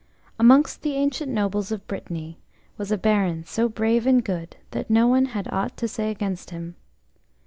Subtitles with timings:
[0.41, 2.39] MONGST the ancient nobles of Brittany
[2.75, 6.49] was a Baron so brave and good that no one had aught to say against
[6.49, 6.73] him.